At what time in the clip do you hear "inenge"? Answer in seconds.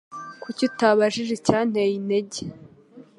1.99-2.39